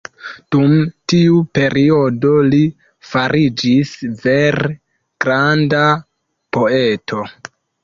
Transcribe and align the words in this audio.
Dum 0.53 0.71
tiu 1.11 1.35
periodo 1.59 2.31
li 2.53 2.63
fariĝis 3.11 3.93
vere 4.25 4.75
granda 5.27 5.87
poeto. 6.59 7.25